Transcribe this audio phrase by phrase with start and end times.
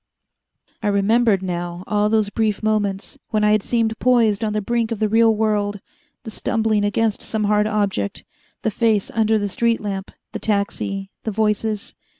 [0.81, 4.91] I remembered now all those brief moments, when I had seemed poised on the brink
[4.91, 5.79] of the real world
[6.23, 8.23] the stumbling against some hard object,
[8.63, 11.93] the face under the street lamp, the taxi, the voices.